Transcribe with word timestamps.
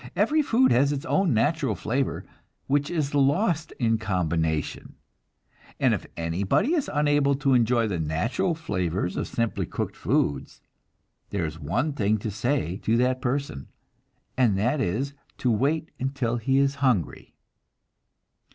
Every 0.15 0.41
food 0.41 0.71
has 0.71 0.91
its 0.91 1.05
own 1.05 1.31
natural 1.31 1.75
flavor, 1.75 2.25
which 2.65 2.89
is 2.89 3.13
lost 3.13 3.71
in 3.77 3.99
combination, 3.99 4.95
and 5.79 5.93
if 5.93 6.07
anybody 6.17 6.73
is 6.73 6.89
unable 6.91 7.35
to 7.35 7.53
enjoy 7.53 7.87
the 7.87 7.99
natural 7.99 8.55
flavors 8.55 9.15
of 9.15 9.27
simply 9.27 9.67
cooked 9.67 9.95
foods, 9.95 10.59
there 11.29 11.45
is 11.45 11.59
one 11.59 11.93
thing 11.93 12.17
to 12.17 12.31
say 12.31 12.77
to 12.77 12.97
that 12.97 13.21
person, 13.21 13.67
and 14.35 14.57
that 14.57 14.81
is 14.81 15.13
to 15.37 15.51
wait 15.51 15.91
until 15.99 16.37
he 16.37 16.57
is 16.57 16.73
hungry. 16.81 17.35